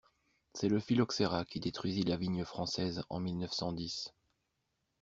[0.55, 4.15] C'est le phylloxera qui détruisit la vigne française en mille-neuf-cent-dix.